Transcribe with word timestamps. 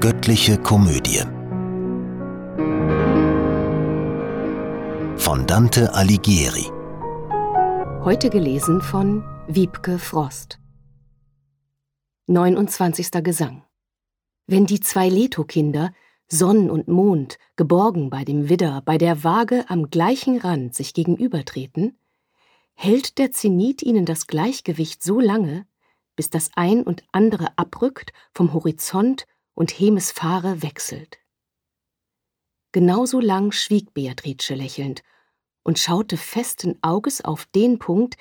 Göttliche 0.00 0.56
Komödie 0.58 1.24
von 5.16 5.44
Dante 5.48 5.92
Alighieri. 5.92 6.70
Heute 8.04 8.30
gelesen 8.30 8.80
von 8.80 9.24
Wiebke 9.48 9.98
Frost. 9.98 10.60
29. 12.28 13.10
Gesang. 13.24 13.64
Wenn 14.46 14.66
die 14.66 14.78
zwei 14.78 15.08
Leto-Kinder, 15.08 15.92
Sonn 16.28 16.70
und 16.70 16.86
Mond, 16.86 17.38
geborgen 17.56 18.08
bei 18.08 18.24
dem 18.24 18.48
Widder, 18.48 18.82
bei 18.84 18.98
der 18.98 19.24
Waage 19.24 19.64
am 19.66 19.90
gleichen 19.90 20.38
Rand 20.38 20.76
sich 20.76 20.94
gegenübertreten, 20.94 21.98
hält 22.74 23.18
der 23.18 23.32
Zenit 23.32 23.82
ihnen 23.82 24.06
das 24.06 24.28
Gleichgewicht 24.28 25.02
so 25.02 25.18
lange, 25.18 25.66
bis 26.14 26.30
das 26.30 26.52
ein 26.54 26.84
und 26.84 27.02
andere 27.10 27.58
abrückt 27.58 28.12
vom 28.32 28.54
Horizont 28.54 29.26
und 29.58 29.72
Hemisphäre 29.72 30.62
wechselt. 30.62 31.18
Genauso 32.70 33.18
lang 33.18 33.50
schwieg 33.50 33.92
Beatrice 33.92 34.54
lächelnd 34.54 35.02
und 35.64 35.80
schaute 35.80 36.16
festen 36.16 36.78
Auges 36.80 37.24
auf 37.24 37.46
den 37.46 37.80
Punkt, 37.80 38.16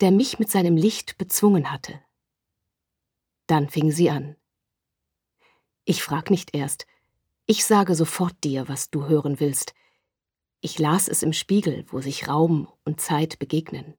der 0.00 0.10
mich 0.10 0.40
mit 0.40 0.50
seinem 0.50 0.76
Licht 0.76 1.18
bezwungen 1.18 1.70
hatte. 1.70 2.02
Dann 3.46 3.68
fing 3.68 3.92
sie 3.92 4.10
an. 4.10 4.34
Ich 5.84 6.02
frag 6.02 6.30
nicht 6.30 6.52
erst, 6.52 6.88
ich 7.46 7.64
sage 7.64 7.94
sofort 7.94 8.34
dir, 8.42 8.68
was 8.68 8.90
du 8.90 9.06
hören 9.06 9.38
willst. 9.38 9.74
Ich 10.60 10.80
las 10.80 11.06
es 11.06 11.22
im 11.22 11.32
Spiegel, 11.32 11.84
wo 11.90 12.00
sich 12.00 12.26
Raum 12.26 12.68
und 12.84 13.00
Zeit 13.00 13.38
begegnen 13.38 13.94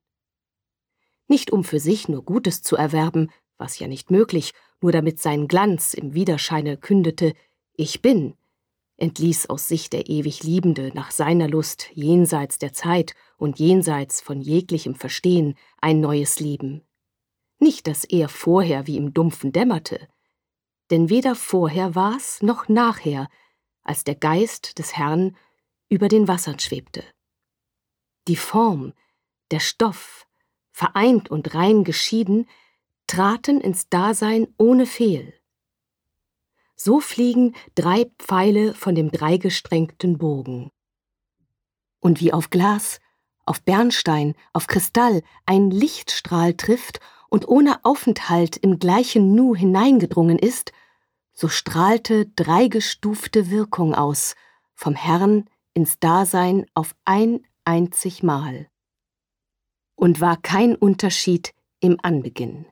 nicht 1.27 1.51
um 1.51 1.63
für 1.63 1.79
sich 1.79 2.07
nur 2.07 2.23
Gutes 2.23 2.61
zu 2.61 2.75
erwerben, 2.75 3.31
was 3.57 3.79
ja 3.79 3.87
nicht 3.87 4.11
möglich, 4.11 4.53
nur 4.83 4.91
damit 4.91 5.19
sein 5.19 5.47
Glanz 5.47 5.93
im 5.93 6.13
Widerscheine 6.13 6.77
kündete, 6.77 7.33
ich 7.73 8.01
bin, 8.01 8.35
entließ 8.97 9.47
aus 9.47 9.67
Sicht 9.67 9.93
der 9.93 10.09
ewig 10.09 10.43
Liebende 10.43 10.91
nach 10.93 11.09
seiner 11.09 11.47
Lust 11.47 11.89
jenseits 11.93 12.59
der 12.59 12.73
Zeit 12.73 13.15
und 13.37 13.59
jenseits 13.59 14.21
von 14.21 14.41
jeglichem 14.41 14.95
Verstehen 14.95 15.55
ein 15.81 15.99
neues 15.99 16.39
Leben. 16.39 16.83
Nicht, 17.59 17.87
dass 17.87 18.03
er 18.03 18.29
vorher 18.29 18.85
wie 18.85 18.97
im 18.97 19.13
Dumpfen 19.13 19.51
dämmerte, 19.51 20.07
denn 20.91 21.09
weder 21.09 21.33
vorher 21.33 21.95
war's 21.95 22.41
noch 22.41 22.67
nachher, 22.67 23.29
als 23.83 24.03
der 24.03 24.15
Geist 24.15 24.77
des 24.79 24.95
Herrn 24.95 25.35
über 25.89 26.09
den 26.09 26.27
Wassern 26.27 26.59
schwebte. 26.59 27.03
Die 28.27 28.35
Form, 28.35 28.93
der 29.49 29.59
Stoff, 29.59 30.27
vereint 30.71 31.31
und 31.31 31.55
rein 31.55 31.83
geschieden, 31.83 32.47
traten 33.07 33.61
ins 33.61 33.89
Dasein 33.89 34.47
ohne 34.57 34.85
Fehl. 34.85 35.33
So 36.75 36.99
fliegen 36.99 37.55
drei 37.75 38.11
Pfeile 38.19 38.73
von 38.73 38.95
dem 38.95 39.11
dreigestrengten 39.11 40.17
Bogen. 40.17 40.69
Und 41.99 42.19
wie 42.19 42.33
auf 42.33 42.49
Glas, 42.49 42.99
auf 43.45 43.61
Bernstein, 43.61 44.35
auf 44.51 44.67
Kristall 44.67 45.21
ein 45.45 45.71
Lichtstrahl 45.71 46.55
trifft 46.55 46.99
und 47.29 47.47
ohne 47.47 47.83
Aufenthalt 47.85 48.57
im 48.57 48.79
gleichen 48.79 49.33
Nu 49.35 49.55
hineingedrungen 49.55 50.37
ist, 50.37 50.71
so 51.33 51.47
strahlte 51.47 52.27
dreigestufte 52.27 53.49
Wirkung 53.49 53.95
aus, 53.95 54.35
vom 54.75 54.95
Herrn 54.95 55.49
ins 55.73 55.99
Dasein 55.99 56.65
auf 56.73 56.95
ein 57.05 57.45
einzig 57.65 58.23
Mal 58.23 58.67
und 59.95 60.21
war 60.21 60.37
kein 60.37 60.75
Unterschied 60.75 61.53
im 61.79 61.97
Anbeginn. 62.01 62.65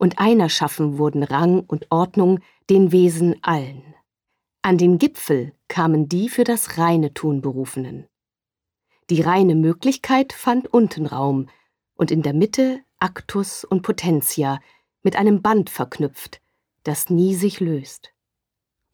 Und 0.00 0.18
einer 0.18 0.48
schaffen 0.48 0.96
wurden 0.96 1.22
Rang 1.22 1.60
und 1.60 1.88
Ordnung 1.90 2.40
den 2.70 2.90
Wesen 2.90 3.36
allen. 3.42 3.82
An 4.62 4.78
den 4.78 4.96
Gipfel 4.96 5.52
kamen 5.68 6.08
die 6.08 6.30
für 6.30 6.44
das 6.44 6.78
reine 6.78 7.12
Tun 7.12 7.42
berufenen. 7.42 8.06
Die 9.10 9.20
reine 9.20 9.54
Möglichkeit 9.54 10.32
fand 10.32 10.72
unten 10.72 11.04
Raum 11.04 11.50
und 11.96 12.10
in 12.10 12.22
der 12.22 12.32
Mitte 12.32 12.80
Actus 12.98 13.62
und 13.62 13.82
Potentia 13.82 14.60
mit 15.02 15.16
einem 15.16 15.42
Band 15.42 15.68
verknüpft, 15.68 16.40
das 16.82 17.10
nie 17.10 17.34
sich 17.34 17.60
löst. 17.60 18.14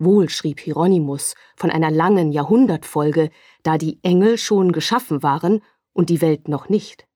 Wohl 0.00 0.28
schrieb 0.28 0.58
Hieronymus 0.58 1.36
von 1.54 1.70
einer 1.70 1.92
langen 1.92 2.32
Jahrhundertfolge, 2.32 3.30
da 3.62 3.78
die 3.78 4.00
Engel 4.02 4.38
schon 4.38 4.72
geschaffen 4.72 5.22
waren 5.22 5.62
und 5.92 6.10
die 6.10 6.20
Welt 6.20 6.48
noch 6.48 6.68
nicht 6.68 7.06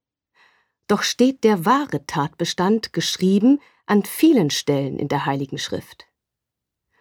doch 0.91 1.05
steht 1.05 1.45
der 1.45 1.65
wahre 1.65 2.05
Tatbestand 2.07 2.93
geschrieben 2.93 3.61
an 3.91 4.05
vielen 4.05 4.51
Stellen 4.51 5.01
in 5.01 5.09
der 5.09 5.27
Heiligen 5.27 5.59
Schrift. 5.59 6.07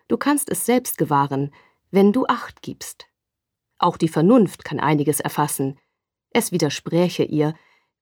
Du 0.08 0.18
kannst 0.18 0.50
es 0.50 0.66
selbst 0.66 0.98
gewahren, 0.98 1.54
wenn 1.92 2.12
du 2.12 2.26
Acht 2.26 2.64
gibst. 2.64 3.06
Auch 3.78 3.96
die 3.96 4.08
Vernunft 4.08 4.64
kann 4.66 4.80
einiges 4.80 5.20
erfassen. 5.20 5.80
Es 6.32 6.52
widerspräche 6.52 7.24
ihr, 7.24 7.54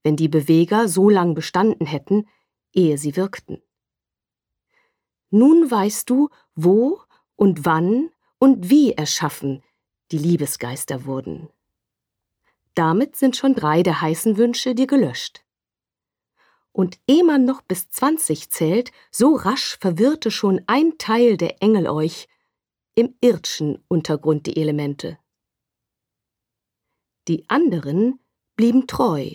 wenn 0.03 0.15
die 0.15 0.29
Beweger 0.29 0.87
so 0.87 1.09
lang 1.09 1.35
bestanden 1.35 1.85
hätten, 1.85 2.29
ehe 2.71 2.97
sie 2.97 3.17
wirkten. 3.17 3.61
Nun 5.31 5.69
weißt 5.69 6.09
du, 6.09 6.29
wo 6.55 7.01
und 7.35 7.65
wann 7.65 8.09
und 8.39 8.69
wie 8.69 8.93
erschaffen 8.93 9.63
die 10.13 10.17
Liebesgeister 10.17 11.03
wurden. 11.03 11.49
Damit 12.73 13.17
sind 13.17 13.35
schon 13.35 13.53
drei 13.53 13.83
der 13.83 13.99
heißen 13.99 14.37
Wünsche 14.37 14.75
dir 14.75 14.87
gelöscht 14.87 15.43
und 16.77 16.99
ehe 17.07 17.23
man 17.23 17.43
noch 17.43 17.63
bis 17.63 17.89
zwanzig 17.89 18.51
zählt, 18.51 18.91
so 19.09 19.33
rasch 19.33 19.79
verwirrte 19.79 20.29
schon 20.29 20.61
ein 20.67 20.99
Teil 20.99 21.35
der 21.35 21.63
Engel 21.63 21.87
euch, 21.87 22.27
im 22.93 23.15
irdschen 23.19 23.83
Untergrund 23.87 24.45
die 24.45 24.57
Elemente. 24.61 25.17
Die 27.27 27.49
anderen 27.49 28.19
blieben 28.55 28.85
treu, 28.85 29.31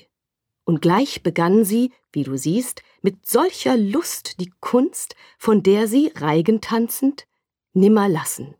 und 0.64 0.82
gleich 0.82 1.24
begannen 1.24 1.64
sie, 1.64 1.92
wie 2.12 2.22
du 2.22 2.38
siehst, 2.38 2.84
mit 3.02 3.26
solcher 3.26 3.76
Lust 3.76 4.38
die 4.38 4.52
Kunst, 4.60 5.16
von 5.36 5.64
der 5.64 5.88
sie 5.88 6.12
Reigen 6.14 6.60
tanzend 6.60 7.26
nimmer 7.72 8.08
lassen. 8.08 8.54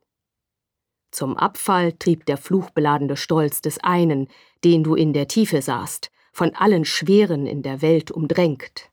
Zum 1.13 1.37
Abfall 1.37 1.93
trieb 1.93 2.27
der 2.27 2.37
fluchbeladene 2.37 3.17
Stolz 3.17 3.61
des 3.61 3.79
einen, 3.79 4.27
den 4.65 4.83
du 4.83 4.97
in 4.97 5.13
der 5.13 5.29
Tiefe 5.29 5.63
sahst, 5.63 6.11
von 6.33 6.55
allen 6.55 6.85
Schweren 6.85 7.47
in 7.47 7.63
der 7.63 7.83
Welt 7.83 8.11
umdrängt. 8.11 8.91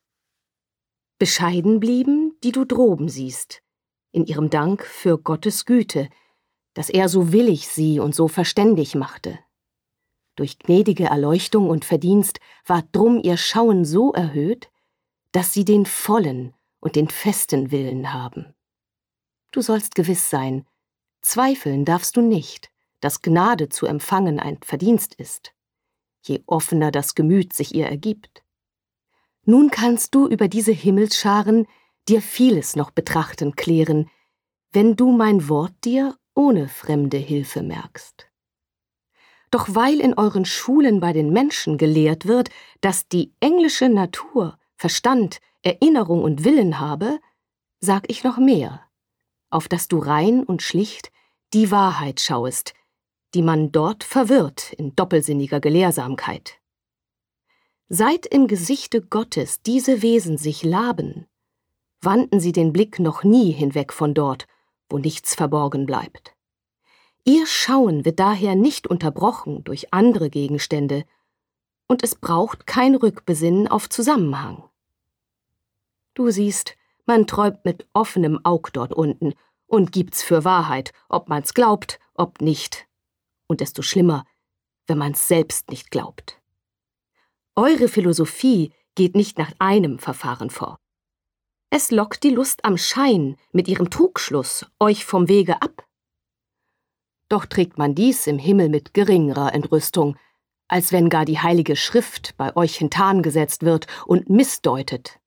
Bescheiden 1.17 1.79
blieben, 1.79 2.37
die 2.43 2.51
du 2.51 2.65
droben 2.65 3.09
siehst, 3.09 3.61
in 4.11 4.25
ihrem 4.25 4.49
Dank 4.49 4.85
für 4.85 5.17
Gottes 5.17 5.65
Güte, 5.65 6.09
dass 6.73 6.89
er 6.89 7.09
so 7.09 7.31
willig 7.31 7.67
sie 7.67 7.99
und 7.99 8.13
so 8.13 8.27
verständig 8.27 8.95
machte. 8.95 9.39
Durch 10.35 10.59
gnädige 10.59 11.05
Erleuchtung 11.05 11.69
und 11.69 11.83
Verdienst 11.83 12.39
war 12.65 12.83
drum 12.91 13.19
ihr 13.21 13.37
Schauen 13.37 13.83
so 13.83 14.13
erhöht, 14.13 14.69
dass 15.31 15.53
sie 15.53 15.65
den 15.65 15.85
vollen 15.85 16.53
und 16.79 16.95
den 16.95 17.09
festen 17.09 17.71
Willen 17.71 18.13
haben. 18.13 18.53
Du 19.51 19.61
sollst 19.61 19.95
gewiss 19.95 20.29
sein, 20.29 20.65
zweifeln 21.21 21.83
darfst 21.83 22.15
du 22.15 22.21
nicht, 22.21 22.69
dass 23.01 23.21
Gnade 23.21 23.69
zu 23.69 23.85
empfangen 23.85 24.39
ein 24.39 24.59
Verdienst 24.61 25.15
ist 25.15 25.53
je 26.21 26.43
offener 26.45 26.91
das 26.91 27.15
Gemüt 27.15 27.53
sich 27.53 27.73
ihr 27.73 27.87
ergibt. 27.87 28.43
Nun 29.45 29.71
kannst 29.71 30.13
du 30.15 30.27
über 30.27 30.47
diese 30.47 30.71
Himmelsscharen 30.71 31.67
dir 32.07 32.21
vieles 32.21 32.75
noch 32.75 32.91
betrachten 32.91 33.55
klären, 33.55 34.09
wenn 34.71 34.95
du 34.95 35.11
mein 35.11 35.49
Wort 35.49 35.73
dir 35.83 36.17
ohne 36.35 36.67
fremde 36.67 37.17
Hilfe 37.17 37.63
merkst. 37.63 38.27
Doch 39.51 39.67
weil 39.69 39.99
in 39.99 40.13
euren 40.13 40.45
Schulen 40.45 40.99
bei 40.99 41.11
den 41.11 41.33
Menschen 41.33 41.77
gelehrt 41.77 42.27
wird, 42.27 42.49
dass 42.81 43.07
die 43.07 43.33
englische 43.39 43.89
Natur 43.89 44.57
Verstand, 44.75 45.39
Erinnerung 45.61 46.23
und 46.23 46.45
Willen 46.45 46.79
habe, 46.79 47.19
sag 47.79 48.09
ich 48.09 48.23
noch 48.23 48.37
mehr, 48.37 48.85
auf 49.49 49.67
dass 49.67 49.87
du 49.87 49.97
rein 49.97 50.43
und 50.43 50.61
schlicht 50.61 51.11
die 51.53 51.71
Wahrheit 51.71 52.21
schauest, 52.21 52.73
die 53.33 53.41
man 53.41 53.71
dort 53.71 54.03
verwirrt 54.03 54.73
in 54.73 54.95
doppelsinniger 54.95 55.59
Gelehrsamkeit. 55.59 56.59
Seit 57.87 58.25
im 58.25 58.47
Gesichte 58.47 59.01
Gottes 59.01 59.61
diese 59.61 60.01
Wesen 60.01 60.37
sich 60.37 60.63
laben, 60.63 61.27
wandten 62.01 62.39
sie 62.39 62.51
den 62.51 62.71
Blick 62.71 62.99
noch 62.99 63.23
nie 63.23 63.51
hinweg 63.51 63.93
von 63.93 64.13
dort, 64.13 64.47
wo 64.89 64.97
nichts 64.97 65.35
verborgen 65.35 65.85
bleibt. 65.85 66.35
Ihr 67.25 67.45
Schauen 67.45 68.05
wird 68.05 68.19
daher 68.19 68.55
nicht 68.55 68.87
unterbrochen 68.87 69.63
durch 69.63 69.93
andere 69.93 70.29
Gegenstände, 70.29 71.03
und 71.87 72.03
es 72.03 72.15
braucht 72.15 72.67
kein 72.67 72.95
Rückbesinnen 72.95 73.67
auf 73.67 73.89
Zusammenhang. 73.89 74.63
Du 76.13 76.29
siehst, 76.29 76.75
man 77.05 77.25
träumt 77.25 77.65
mit 77.65 77.87
offenem 77.93 78.39
Aug 78.43 78.69
dort 78.73 78.93
unten 78.93 79.33
und 79.65 79.91
gibt's 79.91 80.21
für 80.21 80.45
Wahrheit, 80.45 80.93
ob 81.09 81.29
man's 81.29 81.55
glaubt, 81.55 81.99
ob 82.13 82.41
nicht 82.41 82.88
und 83.49 83.59
desto 83.59 83.81
schlimmer, 83.81 84.25
wenn 84.87 84.97
man's 84.97 85.27
selbst 85.27 85.69
nicht 85.69 85.91
glaubt. 85.91 86.39
Eure 87.55 87.89
Philosophie 87.89 88.71
geht 88.95 89.15
nicht 89.15 89.37
nach 89.37 89.51
einem 89.59 89.99
Verfahren 89.99 90.49
vor. 90.49 90.79
Es 91.69 91.91
lockt 91.91 92.23
die 92.23 92.29
Lust 92.29 92.63
am 92.63 92.77
Schein 92.77 93.35
mit 93.51 93.67
ihrem 93.67 93.89
Trugschluss 93.89 94.65
euch 94.79 95.05
vom 95.05 95.27
Wege 95.27 95.61
ab. 95.61 95.85
Doch 97.27 97.45
trägt 97.45 97.77
man 97.77 97.93
dies 97.93 98.25
im 98.25 98.39
Himmel 98.39 98.69
mit 98.69 98.93
geringerer 98.93 99.53
Entrüstung, 99.53 100.17
als 100.67 100.91
wenn 100.91 101.09
gar 101.09 101.25
die 101.25 101.39
heilige 101.39 101.75
Schrift 101.75 102.35
bei 102.37 102.55
euch 102.55 102.77
hintan 102.77 103.21
gesetzt 103.21 103.63
wird 103.63 103.87
und 104.05 104.29
missdeutet. 104.29 105.19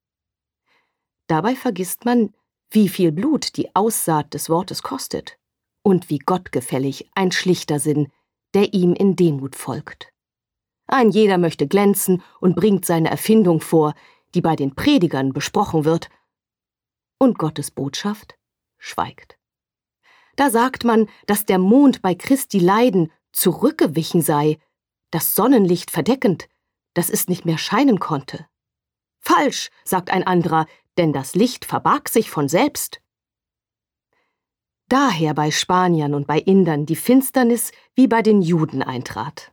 Dabei 1.27 1.55
vergisst 1.55 2.03
man, 2.03 2.33
wie 2.69 2.89
viel 2.89 3.11
Blut 3.11 3.55
die 3.55 3.73
Aussaat 3.75 4.33
des 4.33 4.49
Wortes 4.49 4.83
kostet 4.83 5.37
und 5.83 6.09
wie 6.09 6.19
gottgefällig 6.19 7.09
ein 7.13 7.31
schlichter 7.31 7.79
Sinn, 7.79 8.11
der 8.53 8.73
ihm 8.73 8.93
in 8.93 9.15
Demut 9.15 9.55
folgt. 9.55 10.11
Ein 10.87 11.11
jeder 11.11 11.37
möchte 11.37 11.67
glänzen 11.67 12.21
und 12.39 12.55
bringt 12.55 12.85
seine 12.85 13.09
Erfindung 13.09 13.61
vor, 13.61 13.93
die 14.33 14.41
bei 14.41 14.55
den 14.55 14.75
Predigern 14.75 15.33
besprochen 15.33 15.85
wird, 15.85 16.09
und 17.19 17.37
Gottes 17.37 17.71
Botschaft 17.71 18.35
schweigt. 18.77 19.37
Da 20.35 20.49
sagt 20.49 20.83
man, 20.83 21.07
dass 21.25 21.45
der 21.45 21.59
Mond 21.59 22.01
bei 22.01 22.15
Christi 22.15 22.59
Leiden 22.59 23.11
zurückgewichen 23.31 24.21
sei, 24.21 24.57
das 25.11 25.35
Sonnenlicht 25.35 25.91
verdeckend, 25.91 26.47
dass 26.93 27.09
es 27.09 27.27
nicht 27.27 27.45
mehr 27.45 27.57
scheinen 27.57 27.99
konnte. 27.99 28.47
Falsch, 29.19 29.69
sagt 29.83 30.09
ein 30.09 30.23
anderer, 30.25 30.65
denn 30.97 31.13
das 31.13 31.33
Licht 31.33 31.65
verbarg 31.65 32.09
sich 32.09 32.29
von 32.29 32.49
selbst. 32.49 32.99
Daher 34.89 35.33
bei 35.33 35.51
Spaniern 35.51 36.13
und 36.13 36.27
bei 36.27 36.39
Indern 36.39 36.85
die 36.85 36.95
Finsternis 36.95 37.71
wie 37.95 38.07
bei 38.07 38.21
den 38.21 38.41
Juden 38.41 38.81
eintrat. 38.81 39.51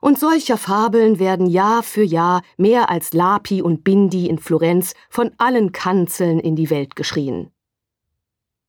Und 0.00 0.18
solcher 0.18 0.58
Fabeln 0.58 1.18
werden 1.18 1.46
Jahr 1.46 1.82
für 1.82 2.02
Jahr 2.02 2.42
mehr 2.58 2.90
als 2.90 3.14
Lapi 3.14 3.62
und 3.62 3.84
Bindi 3.84 4.28
in 4.28 4.38
Florenz 4.38 4.94
von 5.08 5.32
allen 5.38 5.72
Kanzeln 5.72 6.40
in 6.40 6.56
die 6.56 6.68
Welt 6.68 6.94
geschrien. 6.94 7.50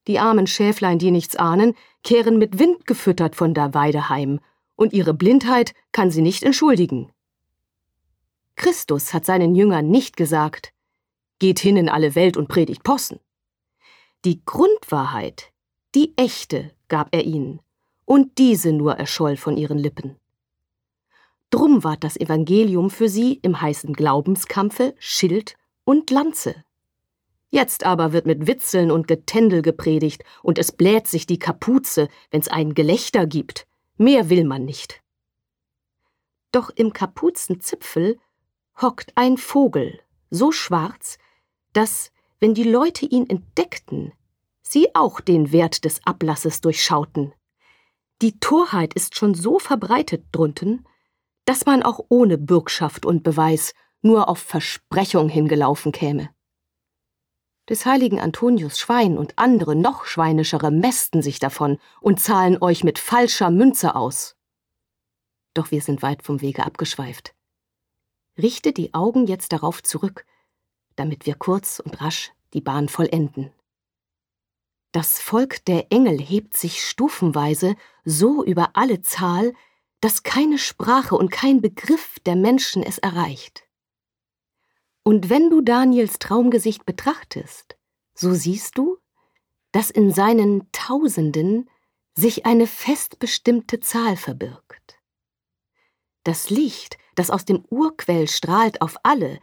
Die 0.07 0.19
armen 0.19 0.47
Schäflein, 0.47 0.99
die 0.99 1.11
nichts 1.11 1.35
ahnen, 1.35 1.73
kehren 2.03 2.37
mit 2.37 2.59
Wind 2.59 2.85
gefüttert 2.85 3.35
von 3.35 3.53
der 3.53 3.73
Weide 3.73 4.07
heim, 4.07 4.39
und 4.75 4.93
ihre 4.93 5.13
Blindheit 5.13 5.73
kann 5.91 6.11
sie 6.11 6.21
nicht 6.21 6.43
entschuldigen. 6.43 7.11
Christus 8.55 9.13
hat 9.13 9.25
seinen 9.25 9.55
Jüngern 9.55 9.89
nicht 9.89 10.15
gesagt, 10.15 10.71
geht 11.39 11.59
hin 11.59 11.75
in 11.75 11.89
alle 11.89 12.15
Welt 12.15 12.37
und 12.37 12.47
predigt 12.47 12.83
Possen. 12.83 13.19
Die 14.23 14.43
Grundwahrheit, 14.45 15.51
die 15.95 16.13
echte, 16.17 16.71
gab 16.89 17.15
er 17.15 17.23
ihnen, 17.23 17.61
und 18.03 18.37
diese 18.37 18.73
nur 18.73 18.95
erscholl 18.95 19.37
von 19.37 19.57
ihren 19.57 19.77
Lippen. 19.77 20.17
Drum 21.49 21.83
ward 21.83 22.03
das 22.03 22.17
Evangelium 22.17 22.89
für 22.89 23.07
sie 23.07 23.39
im 23.41 23.61
heißen 23.61 23.93
Glaubenskampfe 23.93 24.93
Schild 24.99 25.55
und 25.85 26.11
Lanze. 26.11 26.63
Jetzt 27.49 27.85
aber 27.85 28.11
wird 28.11 28.25
mit 28.25 28.45
Witzeln 28.45 28.91
und 28.91 29.07
Getändel 29.07 29.61
gepredigt, 29.61 30.23
und 30.43 30.59
es 30.59 30.73
bläht 30.73 31.07
sich 31.07 31.25
die 31.25 31.39
Kapuze, 31.39 32.09
wenn's 32.29 32.49
ein 32.49 32.73
Gelächter 32.73 33.25
gibt. 33.25 33.65
Mehr 33.97 34.29
will 34.29 34.43
man 34.43 34.65
nicht. 34.65 35.01
Doch 36.51 36.69
im 36.69 36.91
Kapuzenzipfel 36.91 38.19
hockt 38.81 39.13
ein 39.15 39.37
Vogel, 39.37 40.01
so 40.29 40.51
schwarz, 40.51 41.17
dass, 41.71 42.11
wenn 42.41 42.53
die 42.53 42.63
Leute 42.63 43.05
ihn 43.05 43.29
entdeckten, 43.29 44.11
sie 44.75 44.93
auch 44.93 45.21
den 45.21 45.53
Wert 45.53 45.85
des 45.85 46.05
Ablasses 46.05 46.59
durchschauten. 46.59 47.31
Die 48.21 48.37
Torheit 48.41 48.93
ist 48.93 49.15
schon 49.15 49.33
so 49.33 49.57
verbreitet 49.57 50.25
drunten, 50.33 50.85
dass 51.45 51.65
man 51.65 51.81
auch 51.81 52.01
ohne 52.09 52.37
Bürgschaft 52.37 53.05
und 53.05 53.23
Beweis 53.23 53.73
nur 54.01 54.27
auf 54.27 54.39
Versprechung 54.39 55.29
hingelaufen 55.29 55.93
käme. 55.93 56.29
Des 57.69 57.85
heiligen 57.85 58.19
Antonius 58.19 58.77
Schwein 58.77 59.17
und 59.17 59.39
andere 59.39 59.77
noch 59.77 60.03
schweinischere 60.03 60.71
mästen 60.71 61.21
sich 61.21 61.39
davon 61.39 61.79
und 62.01 62.19
zahlen 62.19 62.61
euch 62.61 62.83
mit 62.83 62.99
falscher 62.99 63.51
Münze 63.51 63.95
aus. 63.95 64.35
Doch 65.53 65.71
wir 65.71 65.81
sind 65.81 66.01
weit 66.01 66.21
vom 66.21 66.41
Wege 66.41 66.65
abgeschweift. 66.65 67.33
Richte 68.37 68.73
die 68.73 68.93
Augen 68.93 69.25
jetzt 69.25 69.53
darauf 69.53 69.81
zurück, 69.83 70.25
damit 70.97 71.25
wir 71.25 71.35
kurz 71.35 71.79
und 71.79 72.01
rasch 72.01 72.33
die 72.53 72.61
Bahn 72.61 72.89
vollenden. 72.89 73.53
Das 74.95 75.19
Volk 75.19 75.65
der 75.65 75.91
Engel 75.91 76.17
hebt 76.21 76.55
sich 76.55 76.81
stufenweise 76.81 77.75
so 78.05 78.45
über 78.45 78.77
alle 78.77 79.01
Zahl, 79.01 79.53
dass 79.99 80.23
keine 80.23 80.57
Sprache 80.57 81.17
und 81.17 81.31
kein 81.31 81.59
Begriff 81.59 82.17
der 82.25 82.37
Menschen 82.37 82.81
es 82.81 82.97
erreicht. 82.99 83.67
Und 85.03 85.29
wenn 85.29 85.49
du 85.49 85.59
Daniels 85.59 86.17
Traumgesicht 86.17 86.85
betrachtest, 86.85 87.75
so 88.13 88.33
siehst 88.33 88.77
du, 88.77 88.97
dass 89.73 89.91
in 89.91 90.13
seinen 90.13 90.71
Tausenden 90.71 91.69
sich 92.13 92.45
eine 92.45 92.65
festbestimmte 92.65 93.81
Zahl 93.81 94.15
verbirgt. 94.15 94.97
Das 96.23 96.49
Licht, 96.49 96.97
das 97.15 97.31
aus 97.31 97.43
dem 97.43 97.65
Urquell 97.69 98.29
strahlt 98.29 98.81
auf 98.81 98.95
alle, 99.03 99.41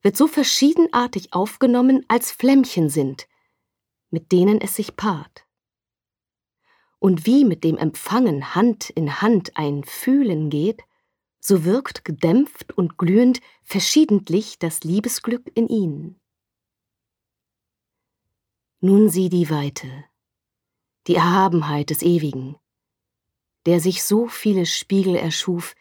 wird 0.00 0.16
so 0.16 0.28
verschiedenartig 0.28 1.34
aufgenommen, 1.34 2.06
als 2.08 2.30
Flämmchen 2.30 2.88
sind, 2.88 3.26
mit 4.14 4.30
denen 4.30 4.60
es 4.60 4.76
sich 4.76 4.94
paart. 4.94 5.44
Und 7.00 7.26
wie 7.26 7.44
mit 7.44 7.64
dem 7.64 7.76
Empfangen 7.76 8.54
Hand 8.54 8.88
in 8.90 9.20
Hand 9.20 9.56
ein 9.56 9.82
Fühlen 9.82 10.50
geht, 10.50 10.84
so 11.40 11.64
wirkt 11.64 12.04
gedämpft 12.04 12.78
und 12.78 12.96
glühend 12.96 13.40
verschiedentlich 13.64 14.60
das 14.60 14.84
Liebesglück 14.84 15.50
in 15.56 15.66
ihnen. 15.66 16.20
Nun 18.78 19.08
sieh 19.08 19.30
die 19.30 19.50
Weite, 19.50 20.04
die 21.08 21.16
Erhabenheit 21.16 21.90
des 21.90 22.02
Ewigen, 22.02 22.54
der 23.66 23.80
sich 23.80 24.04
so 24.04 24.28
viele 24.28 24.64
Spiegel 24.64 25.16
erschuf, 25.16 25.74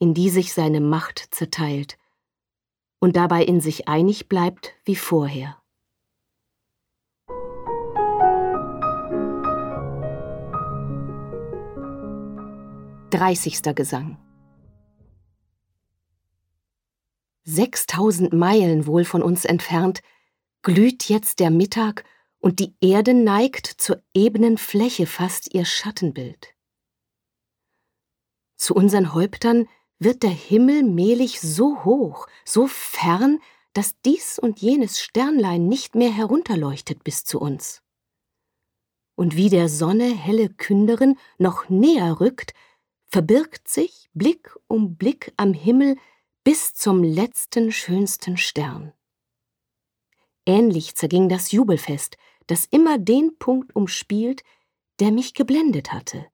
in 0.00 0.12
die 0.12 0.28
sich 0.28 0.52
seine 0.52 0.80
Macht 0.80 1.20
zerteilt 1.30 1.98
und 2.98 3.14
dabei 3.14 3.44
in 3.44 3.60
sich 3.60 3.86
einig 3.86 4.28
bleibt 4.28 4.74
wie 4.84 4.96
vorher. 4.96 5.62
Dreißigster 13.10 13.72
Gesang 13.72 14.18
Sechstausend 17.44 18.32
Meilen 18.32 18.86
wohl 18.88 19.04
von 19.04 19.22
uns 19.22 19.44
entfernt 19.44 20.00
glüht 20.62 21.08
jetzt 21.08 21.38
der 21.38 21.50
Mittag 21.50 22.02
und 22.40 22.58
die 22.58 22.74
Erde 22.80 23.14
neigt 23.14 23.66
zur 23.66 24.02
ebenen 24.12 24.58
Fläche 24.58 25.06
fast 25.06 25.54
ihr 25.54 25.64
Schattenbild. 25.64 26.54
Zu 28.56 28.74
unseren 28.74 29.14
Häuptern 29.14 29.68
wird 30.00 30.24
der 30.24 30.30
Himmel 30.30 30.82
mehlig 30.82 31.40
so 31.40 31.84
hoch, 31.84 32.26
so 32.44 32.66
fern, 32.66 33.38
dass 33.72 34.00
dies 34.04 34.36
und 34.40 34.60
jenes 34.60 35.00
Sternlein 35.00 35.68
nicht 35.68 35.94
mehr 35.94 36.10
herunterleuchtet 36.10 37.04
bis 37.04 37.24
zu 37.24 37.38
uns. 37.38 37.82
Und 39.14 39.36
wie 39.36 39.48
der 39.48 39.68
Sonne 39.68 40.12
helle 40.12 40.48
Künderin 40.48 41.16
noch 41.38 41.68
näher 41.68 42.18
rückt, 42.20 42.52
verbirgt 43.08 43.68
sich 43.68 44.08
Blick 44.14 44.56
um 44.66 44.96
Blick 44.96 45.32
am 45.36 45.52
Himmel 45.52 45.96
bis 46.44 46.74
zum 46.74 47.02
letzten 47.02 47.72
schönsten 47.72 48.36
Stern. 48.36 48.92
Ähnlich 50.44 50.94
zerging 50.94 51.28
das 51.28 51.50
Jubelfest, 51.50 52.16
das 52.46 52.66
immer 52.66 52.98
den 52.98 53.36
Punkt 53.38 53.74
umspielt, 53.74 54.44
der 55.00 55.10
mich 55.10 55.34
geblendet 55.34 55.92
hatte, 55.92 56.26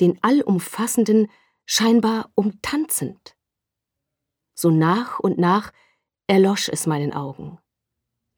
den 0.00 0.18
allumfassenden, 0.22 1.30
scheinbar 1.66 2.30
umtanzend. 2.34 3.36
So 4.54 4.70
nach 4.70 5.20
und 5.20 5.38
nach 5.38 5.72
erlosch 6.26 6.68
es 6.68 6.86
meinen 6.86 7.12
Augen. 7.12 7.58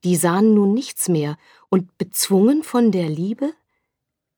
Die 0.04 0.16
sahen 0.16 0.54
nun 0.54 0.74
nichts 0.74 1.08
mehr, 1.08 1.38
und 1.68 1.96
bezwungen 1.96 2.62
von 2.62 2.92
der 2.92 3.08
Liebe, 3.08 3.54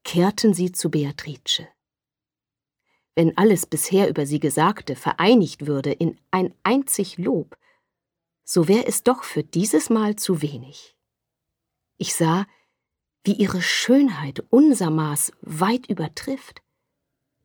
kehrten 0.05 0.55
sie 0.55 0.71
zu 0.71 0.91
Beatrice. 0.91 1.67
Wenn 3.15 3.37
alles 3.39 3.67
bisher 3.67 4.09
über 4.09 4.27
sie 4.27 4.41
Gesagte 4.41 4.97
vereinigt 4.97 5.67
würde 5.67 5.93
in 5.93 6.19
ein 6.31 6.55
einzig 6.63 7.19
Lob, 7.19 7.57
so 8.45 8.69
wär 8.69 8.89
es 8.89 9.03
doch 9.03 9.23
für 9.23 9.45
dieses 9.45 9.89
Mal 9.89 10.17
zu 10.17 10.43
wenig. 10.43 10.97
Ich 11.97 12.15
sah, 12.15 12.47
wie 13.23 13.35
ihre 13.35 13.63
Schönheit 13.63 14.45
unser 14.51 14.91
Maß 14.91 15.33
weit 15.41 15.87
übertrifft, 15.89 16.65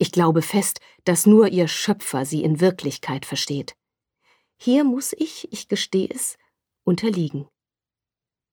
ich 0.02 0.14
glaube 0.14 0.42
fest, 0.42 0.80
dass 1.04 1.26
nur 1.26 1.50
ihr 1.50 1.68
Schöpfer 1.68 2.26
sie 2.26 2.42
in 2.42 2.62
Wirklichkeit 2.62 3.26
versteht. 3.26 3.76
Hier 4.56 4.86
muss 4.86 5.14
ich, 5.14 5.52
ich 5.52 5.68
gesteh 5.68 6.08
es, 6.10 6.38
unterliegen. 6.86 7.48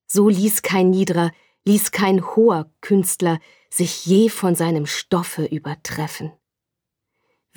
So 0.07 0.27
ließ 0.27 0.61
kein 0.61 0.89
niedrer, 0.89 1.31
ließ 1.65 1.91
kein 1.91 2.25
hoher 2.35 2.69
Künstler 2.81 3.39
sich 3.69 4.05
je 4.05 4.29
von 4.29 4.55
seinem 4.55 4.85
Stoffe 4.85 5.45
übertreffen. 5.45 6.33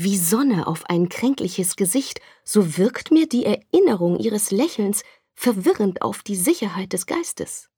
Wie 0.02 0.16
Sonne 0.16 0.66
auf 0.66 0.86
ein 0.88 1.10
kränkliches 1.10 1.76
Gesicht, 1.76 2.22
so 2.42 2.78
wirkt 2.78 3.10
mir 3.10 3.28
die 3.28 3.44
Erinnerung 3.44 4.18
ihres 4.18 4.50
Lächelns 4.50 5.02
verwirrend 5.34 6.00
auf 6.00 6.22
die 6.22 6.36
Sicherheit 6.36 6.94
des 6.94 7.04
Geistes. 7.04 7.68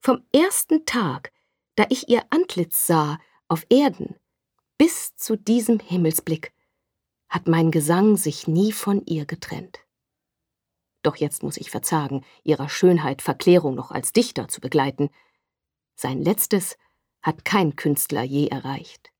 vom 0.00 0.22
ersten 0.32 0.86
Tag, 0.86 1.32
da 1.74 1.86
ich 1.88 2.08
ihr 2.08 2.22
Antlitz 2.30 2.86
sah 2.86 3.18
auf 3.48 3.66
Erden, 3.68 4.14
bis 4.78 5.16
zu 5.16 5.34
diesem 5.34 5.80
Himmelsblick, 5.80 6.52
hat 7.28 7.48
mein 7.48 7.72
Gesang 7.72 8.16
sich 8.16 8.46
nie 8.46 8.70
von 8.70 9.04
ihr 9.06 9.26
getrennt. 9.26 9.80
Doch 11.02 11.16
jetzt 11.16 11.42
muss 11.42 11.56
ich 11.56 11.72
verzagen, 11.72 12.24
ihrer 12.44 12.68
Schönheit 12.68 13.22
Verklärung 13.22 13.74
noch 13.74 13.90
als 13.90 14.12
Dichter 14.12 14.46
zu 14.46 14.60
begleiten. 14.60 15.10
Sein 15.96 16.22
letztes 16.22 16.78
hat 17.22 17.44
kein 17.44 17.74
Künstler 17.74 18.22
je 18.22 18.46
erreicht. 18.46 19.10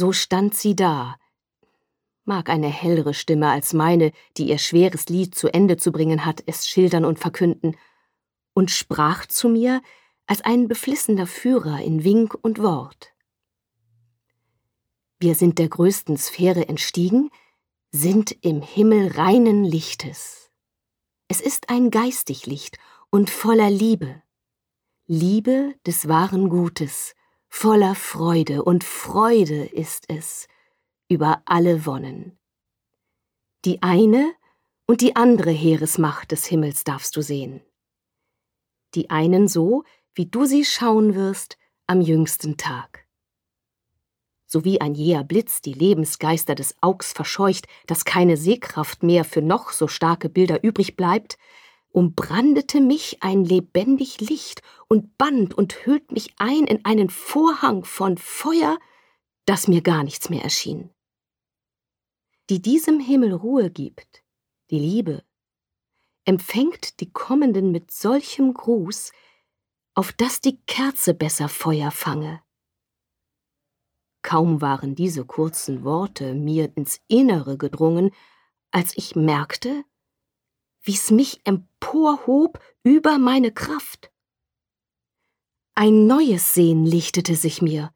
So 0.00 0.12
stand 0.12 0.54
sie 0.54 0.74
da, 0.74 1.16
mag 2.24 2.48
eine 2.48 2.68
hellere 2.68 3.12
Stimme 3.12 3.50
als 3.50 3.74
meine, 3.74 4.12
die 4.38 4.48
ihr 4.48 4.56
schweres 4.56 5.10
Lied 5.10 5.34
zu 5.34 5.52
Ende 5.52 5.76
zu 5.76 5.92
bringen 5.92 6.24
hat, 6.24 6.42
es 6.46 6.66
schildern 6.66 7.04
und 7.04 7.18
verkünden, 7.18 7.76
und 8.54 8.70
sprach 8.70 9.26
zu 9.26 9.50
mir 9.50 9.82
als 10.26 10.40
ein 10.40 10.68
beflissener 10.68 11.26
Führer 11.26 11.82
in 11.82 12.02
Wink 12.02 12.34
und 12.40 12.62
Wort. 12.62 13.12
Wir 15.18 15.34
sind 15.34 15.58
der 15.58 15.68
größten 15.68 16.16
Sphäre 16.16 16.66
entstiegen, 16.66 17.28
sind 17.92 18.34
im 18.40 18.62
Himmel 18.62 19.08
reinen 19.08 19.64
Lichtes. 19.64 20.50
Es 21.28 21.42
ist 21.42 21.68
ein 21.68 21.90
geistig 21.90 22.46
Licht 22.46 22.78
und 23.10 23.28
voller 23.28 23.68
Liebe, 23.68 24.22
Liebe 25.06 25.74
des 25.86 26.08
wahren 26.08 26.48
Gutes, 26.48 27.14
voller 27.50 27.94
Freude, 27.94 28.62
und 28.64 28.84
Freude 28.84 29.64
ist 29.66 30.08
es 30.08 30.48
über 31.08 31.42
alle 31.44 31.84
Wonnen. 31.84 32.38
Die 33.66 33.82
eine 33.82 34.32
und 34.86 35.02
die 35.02 35.16
andere 35.16 35.50
Heeresmacht 35.50 36.30
des 36.30 36.46
Himmels 36.46 36.84
darfst 36.84 37.14
du 37.16 37.22
sehen. 37.22 37.60
Die 38.94 39.10
einen 39.10 39.48
so, 39.48 39.84
wie 40.14 40.26
du 40.26 40.46
sie 40.46 40.64
schauen 40.64 41.14
wirst 41.14 41.58
am 41.86 42.00
jüngsten 42.00 42.56
Tag. 42.56 43.06
So 44.46 44.64
wie 44.64 44.80
ein 44.80 44.94
jäher 44.94 45.22
Blitz 45.22 45.60
die 45.60 45.74
Lebensgeister 45.74 46.54
des 46.54 46.74
Augs 46.82 47.12
verscheucht, 47.12 47.68
dass 47.86 48.04
keine 48.04 48.36
Sehkraft 48.36 49.02
mehr 49.02 49.24
für 49.24 49.42
noch 49.42 49.70
so 49.70 49.86
starke 49.86 50.28
Bilder 50.28 50.64
übrig 50.64 50.96
bleibt, 50.96 51.38
umbrandete 51.90 52.80
mich 52.80 53.22
ein 53.22 53.44
lebendig 53.44 54.20
Licht 54.20 54.62
und 54.88 55.18
band 55.18 55.54
und 55.54 55.84
hüllt 55.84 56.12
mich 56.12 56.34
ein 56.36 56.64
in 56.64 56.84
einen 56.84 57.10
Vorhang 57.10 57.84
von 57.84 58.16
Feuer, 58.16 58.78
dass 59.44 59.68
mir 59.68 59.82
gar 59.82 60.04
nichts 60.04 60.30
mehr 60.30 60.42
erschien. 60.42 60.90
Die 62.48 62.62
diesem 62.62 63.00
Himmel 63.00 63.32
Ruhe 63.32 63.70
gibt, 63.70 64.22
die 64.70 64.78
Liebe, 64.78 65.24
empfängt 66.24 67.00
die 67.00 67.10
Kommenden 67.12 67.72
mit 67.72 67.90
solchem 67.90 68.54
Gruß, 68.54 69.12
auf 69.94 70.12
dass 70.12 70.40
die 70.40 70.60
Kerze 70.66 71.14
besser 71.14 71.48
Feuer 71.48 71.90
fange. 71.90 72.42
Kaum 74.22 74.60
waren 74.60 74.94
diese 74.94 75.24
kurzen 75.24 75.82
Worte 75.82 76.34
mir 76.34 76.70
ins 76.76 77.00
Innere 77.08 77.56
gedrungen, 77.56 78.10
als 78.70 78.96
ich 78.96 79.16
merkte, 79.16 79.84
wie's 80.82 81.10
mich 81.10 81.40
emporhob 81.44 82.58
über 82.82 83.18
meine 83.18 83.52
Kraft. 83.52 84.10
Ein 85.74 86.06
neues 86.06 86.54
Sehen 86.54 86.84
lichtete 86.84 87.34
sich 87.34 87.62
mir, 87.62 87.92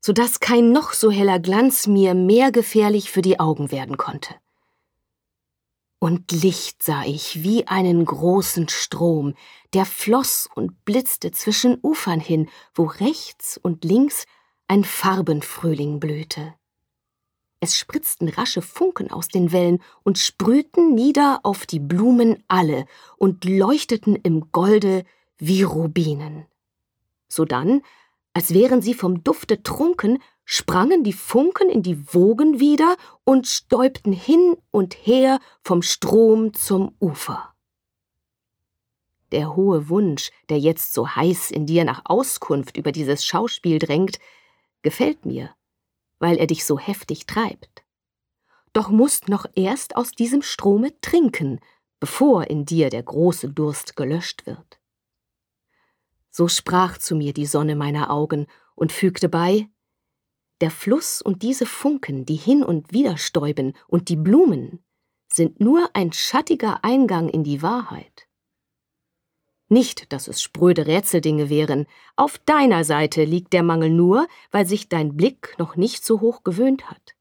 so 0.00 0.12
dass 0.12 0.40
kein 0.40 0.72
noch 0.72 0.92
so 0.92 1.10
heller 1.10 1.38
Glanz 1.38 1.86
mir 1.86 2.14
mehr 2.14 2.52
gefährlich 2.52 3.10
für 3.10 3.22
die 3.22 3.40
Augen 3.40 3.70
werden 3.70 3.96
konnte. 3.96 4.34
Und 5.98 6.30
Licht 6.30 6.82
sah 6.82 7.04
ich 7.04 7.42
wie 7.42 7.66
einen 7.66 8.04
großen 8.04 8.68
Strom, 8.68 9.34
der 9.72 9.86
floss 9.86 10.48
und 10.54 10.84
blitzte 10.84 11.32
zwischen 11.32 11.78
Ufern 11.82 12.20
hin, 12.20 12.48
wo 12.74 12.84
rechts 12.84 13.58
und 13.58 13.84
links 13.84 14.26
ein 14.68 14.84
Farbenfrühling 14.84 15.98
blühte. 15.98 16.54
Es 17.60 17.76
spritzten 17.76 18.28
rasche 18.28 18.60
Funken 18.60 19.10
aus 19.10 19.28
den 19.28 19.50
Wellen 19.50 19.82
und 20.02 20.18
sprühten 20.18 20.94
nieder 20.94 21.40
auf 21.42 21.64
die 21.66 21.80
Blumen 21.80 22.44
alle 22.48 22.86
und 23.16 23.44
leuchteten 23.44 24.14
im 24.14 24.52
Golde 24.52 25.04
wie 25.38 25.62
Rubinen. 25.62 26.46
Sodann, 27.28 27.82
als 28.34 28.52
wären 28.52 28.82
sie 28.82 28.94
vom 28.94 29.24
Dufte 29.24 29.62
trunken, 29.62 30.18
sprangen 30.44 31.02
die 31.02 31.14
Funken 31.14 31.70
in 31.70 31.82
die 31.82 32.12
Wogen 32.14 32.60
wieder 32.60 32.96
und 33.24 33.46
stäubten 33.46 34.12
hin 34.12 34.56
und 34.70 34.94
her 35.06 35.40
vom 35.62 35.82
Strom 35.82 36.52
zum 36.52 36.94
Ufer. 37.00 37.54
Der 39.32 39.56
hohe 39.56 39.88
Wunsch, 39.88 40.30
der 40.50 40.58
jetzt 40.58 40.94
so 40.94 41.08
heiß 41.08 41.50
in 41.50 41.66
dir 41.66 41.84
nach 41.84 42.02
Auskunft 42.04 42.76
über 42.76 42.92
dieses 42.92 43.24
Schauspiel 43.24 43.78
drängt, 43.78 44.18
gefällt 44.82 45.26
mir 45.26 45.50
weil 46.18 46.38
er 46.38 46.46
dich 46.46 46.64
so 46.64 46.78
heftig 46.78 47.26
treibt. 47.26 47.84
Doch 48.72 48.90
musst 48.90 49.28
noch 49.28 49.46
erst 49.54 49.96
aus 49.96 50.12
diesem 50.12 50.42
Strome 50.42 50.98
trinken, 51.00 51.60
bevor 52.00 52.48
in 52.48 52.64
dir 52.64 52.90
der 52.90 53.02
große 53.02 53.48
Durst 53.50 53.96
gelöscht 53.96 54.46
wird. 54.46 54.80
So 56.30 56.48
sprach 56.48 56.98
zu 56.98 57.16
mir 57.16 57.32
die 57.32 57.46
Sonne 57.46 57.76
meiner 57.76 58.10
Augen 58.10 58.46
und 58.74 58.92
fügte 58.92 59.28
bei, 59.28 59.70
der 60.60 60.70
Fluss 60.70 61.20
und 61.22 61.42
diese 61.42 61.66
Funken, 61.66 62.24
die 62.24 62.36
hin 62.36 62.62
und 62.62 62.92
wider 62.92 63.16
stäuben, 63.18 63.74
und 63.88 64.08
die 64.08 64.16
Blumen, 64.16 64.84
sind 65.28 65.60
nur 65.60 65.90
ein 65.94 66.12
schattiger 66.12 66.84
Eingang 66.84 67.28
in 67.28 67.44
die 67.44 67.62
Wahrheit. 67.62 68.25
Nicht, 69.68 70.12
dass 70.12 70.28
es 70.28 70.40
spröde 70.40 70.86
Rätseldinge 70.86 71.48
wären. 71.48 71.86
Auf 72.14 72.38
deiner 72.38 72.84
Seite 72.84 73.24
liegt 73.24 73.52
der 73.52 73.64
Mangel 73.64 73.90
nur, 73.90 74.28
weil 74.52 74.66
sich 74.66 74.88
dein 74.88 75.16
Blick 75.16 75.56
noch 75.58 75.76
nicht 75.76 76.04
so 76.04 76.20
hoch 76.20 76.44
gewöhnt 76.44 76.88
hat. 76.88 77.16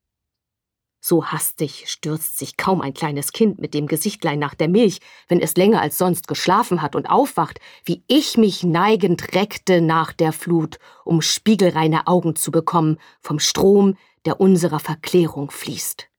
So 1.08 1.26
hastig 1.26 1.84
stürzt 1.88 2.40
sich 2.40 2.58
kaum 2.58 2.82
ein 2.82 2.96
kleines 2.96 3.32
Kind 3.32 3.60
mit 3.60 3.76
dem 3.76 3.86
Gesichtlein 3.86 4.40
nach 4.40 4.56
der 4.56 4.68
Milch, 4.68 5.02
wenn 5.28 5.40
es 5.40 5.56
länger 5.56 5.80
als 5.80 6.00
sonst 6.00 6.28
geschlafen 6.28 6.82
hat 6.82 6.96
und 6.96 7.12
aufwacht, 7.12 7.60
wie 7.84 8.04
ich 8.08 8.38
mich 8.38 8.64
neigend 8.64 9.36
reckte 9.36 9.82
nach 9.82 10.14
der 10.14 10.32
Flut, 10.32 10.80
um 11.04 11.22
spiegelreine 11.22 12.08
Augen 12.08 12.36
zu 12.36 12.50
bekommen 12.50 12.98
vom 13.22 13.38
Strom, 13.38 13.98
der 14.26 14.42
unserer 14.42 14.80
Verklärung 14.80 15.52
fließt. 15.52 16.10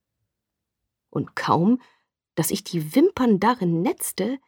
Und 1.10 1.34
kaum, 1.34 1.80
dass 2.36 2.52
ich 2.52 2.62
die 2.62 2.94
Wimpern 2.94 3.40
darin 3.40 3.82
netzte, 3.82 4.38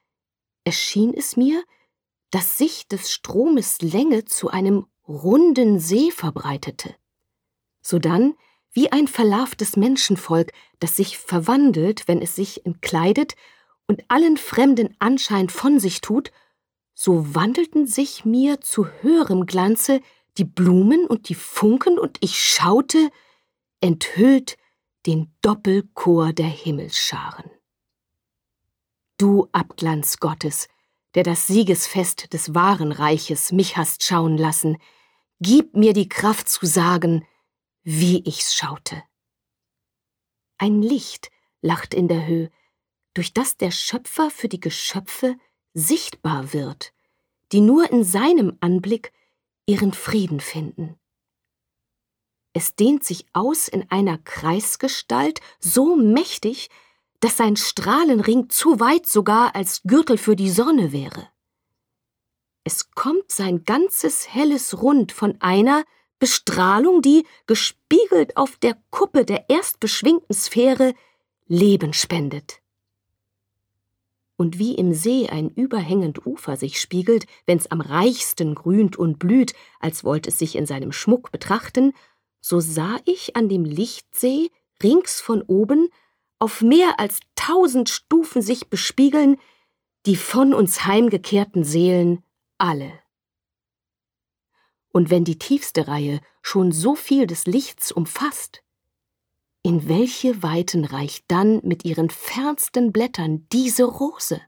erschien 0.68 1.14
es 1.14 1.34
mir, 1.38 1.64
dass 2.30 2.58
sich 2.58 2.88
des 2.88 3.10
Stromes 3.10 3.80
Länge 3.80 4.26
zu 4.26 4.50
einem 4.50 4.84
runden 5.08 5.80
See 5.80 6.10
verbreitete. 6.10 6.94
Sodann, 7.80 8.34
wie 8.72 8.92
ein 8.92 9.08
verlarvtes 9.08 9.78
Menschenvolk, 9.78 10.52
das 10.78 10.94
sich 10.94 11.16
verwandelt, 11.16 12.06
wenn 12.06 12.20
es 12.20 12.36
sich 12.36 12.66
entkleidet 12.66 13.34
und 13.86 14.04
allen 14.08 14.36
fremden 14.36 14.94
Anschein 14.98 15.48
von 15.48 15.80
sich 15.80 16.02
tut, 16.02 16.32
so 16.92 17.34
wandelten 17.34 17.86
sich 17.86 18.26
mir 18.26 18.60
zu 18.60 18.88
höherem 19.00 19.46
Glanze 19.46 20.02
die 20.36 20.44
Blumen 20.44 21.06
und 21.06 21.30
die 21.30 21.34
Funken, 21.34 21.98
und 21.98 22.18
ich 22.20 22.38
schaute, 22.38 23.08
enthüllt, 23.80 24.58
den 25.06 25.32
Doppelchor 25.40 26.34
der 26.34 26.48
Himmelsscharen 26.48 27.50
du 29.18 29.48
Abglanz 29.52 30.18
Gottes, 30.18 30.68
der 31.14 31.24
das 31.24 31.46
Siegesfest 31.46 32.32
des 32.32 32.54
wahren 32.54 32.92
Reiches 32.92 33.52
mich 33.52 33.76
hast 33.76 34.04
schauen 34.04 34.38
lassen, 34.38 34.78
gib 35.40 35.74
mir 35.74 35.92
die 35.92 36.08
Kraft 36.08 36.48
zu 36.48 36.64
sagen, 36.66 37.26
wie 37.82 38.22
ich's 38.24 38.54
schaute. 38.54 39.02
Ein 40.56 40.82
Licht 40.82 41.30
lacht 41.60 41.94
in 41.94 42.08
der 42.08 42.26
Höhe, 42.26 42.50
durch 43.14 43.32
das 43.32 43.56
der 43.56 43.70
Schöpfer 43.70 44.30
für 44.30 44.48
die 44.48 44.60
Geschöpfe 44.60 45.36
sichtbar 45.74 46.52
wird, 46.52 46.92
die 47.52 47.60
nur 47.60 47.90
in 47.90 48.04
seinem 48.04 48.56
Anblick 48.60 49.12
ihren 49.66 49.92
Frieden 49.92 50.40
finden. 50.40 50.98
Es 52.52 52.74
dehnt 52.74 53.04
sich 53.04 53.26
aus 53.32 53.68
in 53.68 53.90
einer 53.90 54.18
Kreisgestalt 54.18 55.40
so 55.60 55.96
mächtig, 55.96 56.70
dass 57.20 57.36
sein 57.36 57.56
Strahlenring 57.56 58.48
zu 58.48 58.80
weit 58.80 59.06
sogar 59.06 59.54
als 59.54 59.82
Gürtel 59.82 60.18
für 60.18 60.36
die 60.36 60.50
Sonne 60.50 60.92
wäre. 60.92 61.28
Es 62.64 62.90
kommt 62.90 63.32
sein 63.32 63.64
ganzes 63.64 64.32
helles 64.32 64.82
Rund 64.82 65.12
von 65.12 65.40
einer 65.40 65.84
Bestrahlung, 66.18 67.00
die, 67.00 67.24
gespiegelt 67.46 68.36
auf 68.36 68.56
der 68.56 68.76
Kuppe 68.90 69.24
der 69.24 69.48
erstbeschwingten 69.48 70.34
Sphäre, 70.34 70.94
Leben 71.46 71.92
spendet. 71.92 72.60
Und 74.36 74.58
wie 74.58 74.74
im 74.74 74.92
See 74.94 75.28
ein 75.28 75.48
überhängend 75.48 76.24
Ufer 76.26 76.56
sich 76.56 76.80
spiegelt, 76.80 77.26
wenn's 77.46 77.66
am 77.68 77.80
reichsten 77.80 78.54
grünt 78.54 78.96
und 78.96 79.18
blüht, 79.18 79.54
als 79.80 80.04
wollte 80.04 80.28
es 80.28 80.38
sich 80.38 80.54
in 80.54 80.66
seinem 80.66 80.92
Schmuck 80.92 81.32
betrachten, 81.32 81.92
so 82.40 82.60
sah 82.60 82.98
ich 83.04 83.34
an 83.34 83.48
dem 83.48 83.64
Lichtsee 83.64 84.50
rings 84.82 85.20
von 85.20 85.42
oben 85.42 85.88
auf 86.38 86.60
mehr 86.62 87.00
als 87.00 87.20
tausend 87.34 87.88
Stufen 87.88 88.42
sich 88.42 88.68
bespiegeln 88.68 89.38
die 90.06 90.16
von 90.16 90.54
uns 90.54 90.86
heimgekehrten 90.86 91.64
Seelen 91.64 92.24
alle. 92.56 92.98
Und 94.90 95.10
wenn 95.10 95.24
die 95.24 95.38
tiefste 95.38 95.86
Reihe 95.86 96.20
schon 96.40 96.72
so 96.72 96.94
viel 96.94 97.26
des 97.26 97.46
Lichts 97.46 97.92
umfasst, 97.92 98.62
in 99.62 99.86
welche 99.88 100.42
Weiten 100.42 100.84
reicht 100.84 101.24
dann 101.28 101.60
mit 101.62 101.84
ihren 101.84 102.10
fernsten 102.10 102.90
Blättern 102.90 103.46
diese 103.52 103.84
Rose? 103.84 104.40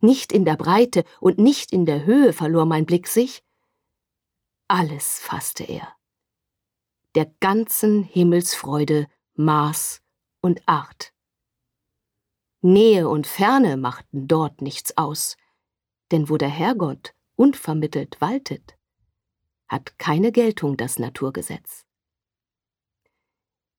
Nicht 0.00 0.32
in 0.32 0.44
der 0.44 0.56
Breite 0.56 1.04
und 1.20 1.38
nicht 1.38 1.72
in 1.72 1.86
der 1.86 2.04
Höhe 2.04 2.32
verlor 2.32 2.66
mein 2.66 2.84
Blick 2.84 3.08
sich, 3.08 3.42
alles 4.68 5.18
fasste 5.18 5.64
er. 5.64 5.96
Der 7.14 7.32
ganzen 7.40 8.02
Himmelsfreude 8.02 9.08
Maß 9.34 10.02
und 10.40 10.60
Art. 10.66 11.12
Nähe 12.60 13.08
und 13.08 13.26
Ferne 13.26 13.76
machten 13.76 14.26
dort 14.26 14.62
nichts 14.62 14.96
aus, 14.96 15.36
denn 16.10 16.28
wo 16.28 16.36
der 16.36 16.48
Herrgott 16.48 17.14
unvermittelt 17.36 18.20
waltet, 18.20 18.76
hat 19.68 19.98
keine 19.98 20.32
Geltung 20.32 20.76
das 20.76 20.98
Naturgesetz. 20.98 21.84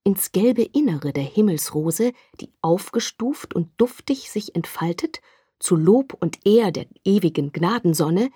Ins 0.05 0.31
gelbe 0.31 0.63
Innere 0.63 1.11
der 1.11 1.23
Himmelsrose, 1.23 2.13
die 2.39 2.53
aufgestuft 2.61 3.53
und 3.53 3.71
duftig 3.77 4.31
sich 4.31 4.55
entfaltet, 4.55 5.19
zu 5.59 5.75
Lob 5.75 6.13
und 6.13 6.45
Ehr 6.45 6.71
der 6.71 6.87
ewigen 7.03 7.51
Gnadensonne, 7.51 8.31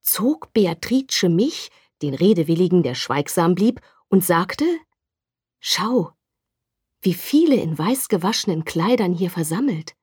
zog 0.00 0.52
Beatrice 0.52 1.28
mich, 1.28 1.70
den 2.02 2.14
Redewilligen, 2.14 2.82
der 2.82 2.94
schweigsam 2.94 3.54
blieb, 3.54 3.80
und 4.08 4.22
sagte 4.24 4.64
Schau, 5.60 6.12
wie 7.00 7.14
viele 7.14 7.56
in 7.56 7.78
weiß 7.78 8.08
gewaschenen 8.08 8.64
Kleidern 8.64 9.12
hier 9.12 9.30
versammelt. 9.30 9.94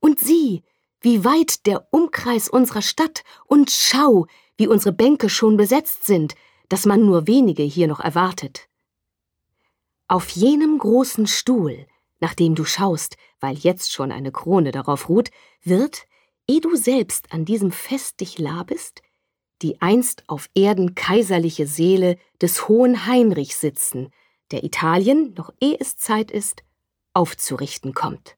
Und 0.00 0.20
sieh, 0.20 0.62
wie 1.00 1.24
weit 1.24 1.66
der 1.66 1.86
Umkreis 1.92 2.48
unserer 2.48 2.82
Stadt, 2.82 3.24
und 3.46 3.70
schau, 3.70 4.26
wie 4.56 4.68
unsere 4.68 4.92
Bänke 4.92 5.28
schon 5.28 5.56
besetzt 5.56 6.04
sind, 6.04 6.34
dass 6.68 6.86
man 6.86 7.04
nur 7.04 7.26
wenige 7.26 7.62
hier 7.62 7.88
noch 7.88 8.00
erwartet. 8.00 8.68
Auf 10.08 10.30
jenem 10.30 10.78
großen 10.78 11.26
Stuhl, 11.26 11.86
nach 12.20 12.34
dem 12.34 12.54
du 12.54 12.64
schaust, 12.64 13.16
weil 13.40 13.56
jetzt 13.56 13.92
schon 13.92 14.12
eine 14.12 14.32
Krone 14.32 14.70
darauf 14.70 15.08
ruht, 15.08 15.30
wird, 15.62 16.06
eh 16.48 16.60
du 16.60 16.76
selbst 16.76 17.32
an 17.32 17.44
diesem 17.44 17.70
Fest 17.70 18.20
dich 18.20 18.38
labest, 18.38 19.02
die 19.62 19.80
einst 19.80 20.24
auf 20.28 20.48
Erden 20.54 20.94
kaiserliche 20.94 21.66
Seele 21.66 22.18
des 22.40 22.68
hohen 22.68 23.06
Heinrich 23.06 23.56
sitzen, 23.56 24.10
der 24.50 24.64
Italien, 24.64 25.34
noch 25.36 25.52
eh 25.60 25.76
es 25.78 25.96
Zeit 25.96 26.30
ist, 26.30 26.62
aufzurichten 27.12 27.94
kommt. 27.94 28.36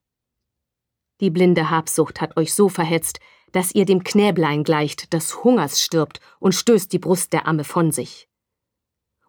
Die 1.21 1.31
blinde 1.31 1.71
Habsucht 1.71 2.21
hat 2.21 2.37
euch 2.37 2.55
so 2.55 2.69
verhetzt, 2.69 3.21
dass 3.53 3.75
ihr 3.75 3.87
dem 3.87 4.05
Knäblein 4.05 4.65
gleicht, 4.65 5.15
das 5.15 5.43
Hungers 5.43 5.81
stirbt 5.81 6.21
und 6.41 6.55
stößt 6.55 6.93
die 6.93 6.99
Brust 6.99 7.33
der 7.33 7.47
Amme 7.47 7.65
von 7.65 7.91
sich. 7.91 8.29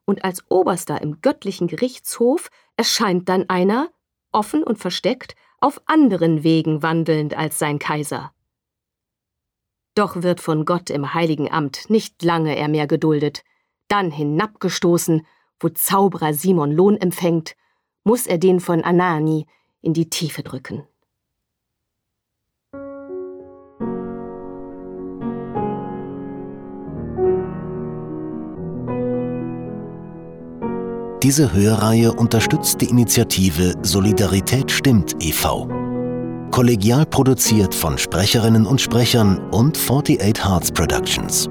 Und 0.06 0.24
als 0.24 0.44
Oberster 0.50 1.02
im 1.02 1.22
göttlichen 1.22 1.68
Gerichtshof 1.68 2.50
erscheint 2.76 3.30
dann 3.30 3.50
einer, 3.50 3.90
offen 4.32 4.64
und 4.64 4.78
versteckt, 4.78 5.36
auf 5.60 5.82
anderen 5.86 6.44
Wegen 6.44 6.84
wandelnd 6.84 7.36
als 7.36 7.58
sein 7.58 7.80
Kaiser. 7.80 8.34
Doch 9.96 10.22
wird 10.22 10.42
von 10.42 10.66
Gott 10.66 10.90
im 10.90 11.14
heiligen 11.14 11.52
Amt 11.52 11.90
nicht 11.90 12.22
lange 12.22 12.56
er 12.56 12.68
mehr 12.68 12.86
geduldet, 12.86 13.44
dann 13.88 14.12
hinabgestoßen, 14.12 15.26
wo 15.60 15.70
Zauberer 15.70 16.34
Simon 16.34 16.72
Lohn 16.72 16.98
empfängt, 16.98 17.56
muss 18.04 18.28
er 18.28 18.38
den 18.38 18.60
von 18.60 18.84
Anani 18.84 19.46
in 19.82 19.94
die 19.94 20.10
Tiefe 20.10 20.44
drücken. 20.44 20.84
Diese 31.24 31.52
Hörreihe 31.52 32.14
unterstützt 32.14 32.80
die 32.80 32.90
Initiative 32.90 33.74
Solidarität 33.82 34.72
stimmt 34.72 35.16
e.V. 35.20 35.68
Kollegial 36.52 37.06
produziert 37.06 37.74
von 37.74 37.98
Sprecherinnen 37.98 38.66
und 38.66 38.80
Sprechern 38.80 39.40
und 39.52 39.76
48 39.78 40.46
Hearts 40.46 40.72
Productions. 40.72 41.50